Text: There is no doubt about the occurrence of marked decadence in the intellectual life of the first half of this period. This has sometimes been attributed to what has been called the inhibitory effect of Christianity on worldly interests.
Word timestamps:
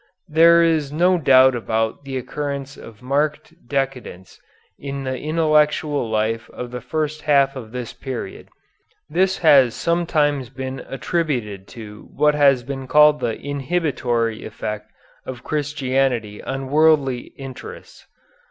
There 0.29 0.63
is 0.63 0.91
no 0.91 1.19
doubt 1.19 1.53
about 1.55 2.05
the 2.05 2.17
occurrence 2.17 2.75
of 2.75 3.03
marked 3.03 3.53
decadence 3.67 4.39
in 4.79 5.03
the 5.03 5.15
intellectual 5.19 6.09
life 6.09 6.49
of 6.49 6.71
the 6.71 6.81
first 6.81 7.21
half 7.21 7.55
of 7.55 7.71
this 7.71 7.93
period. 7.93 8.49
This 9.11 9.37
has 9.45 9.75
sometimes 9.75 10.49
been 10.49 10.79
attributed 10.89 11.67
to 11.77 12.09
what 12.15 12.33
has 12.33 12.63
been 12.63 12.87
called 12.87 13.19
the 13.19 13.39
inhibitory 13.39 14.43
effect 14.43 14.89
of 15.23 15.43
Christianity 15.43 16.41
on 16.41 16.71
worldly 16.71 17.33
interests. 17.37 18.07